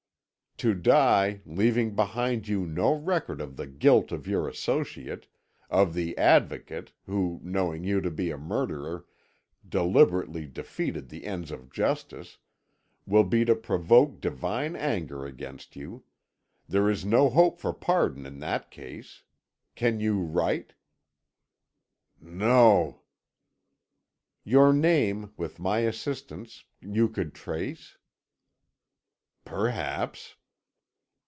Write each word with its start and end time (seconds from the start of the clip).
"To 0.57 0.75
die, 0.75 1.41
leaving 1.47 1.95
behind 1.95 2.47
you 2.47 2.67
no 2.67 2.93
record 2.93 3.41
of 3.41 3.57
the 3.57 3.65
guilt 3.65 4.11
of 4.11 4.27
your 4.27 4.47
associate 4.47 5.25
of 5.71 5.95
the 5.95 6.15
Advocate 6.19 6.91
who, 7.07 7.39
knowing 7.41 7.83
you 7.83 7.99
to 7.99 8.11
be 8.11 8.29
a 8.29 8.37
murderer, 8.37 9.07
deliberately 9.67 10.45
defeated 10.45 11.09
the 11.09 11.25
ends 11.25 11.49
of 11.49 11.71
justice 11.71 12.37
will 13.07 13.23
be 13.23 13.43
to 13.45 13.55
provoke 13.55 14.21
Divine 14.21 14.75
anger 14.75 15.25
against 15.25 15.75
you. 15.75 16.03
There 16.69 16.87
is 16.91 17.03
no 17.03 17.27
hope 17.31 17.59
for 17.59 17.73
pardon 17.73 18.27
in 18.27 18.37
that 18.41 18.69
case. 18.69 19.23
Can 19.73 19.99
you 19.99 20.19
write?" 20.21 20.75
"No." 22.21 23.01
"Your 24.43 24.71
name, 24.71 25.33
with 25.37 25.57
my 25.59 25.79
assistance, 25.79 26.65
you 26.79 27.09
could 27.09 27.33
trace?" 27.33 27.97
"Perhaps." 29.43 30.35